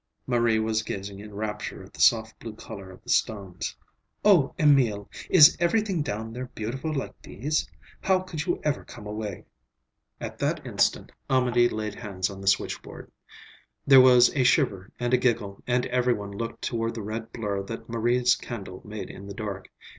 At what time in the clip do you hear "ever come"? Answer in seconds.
8.63-9.05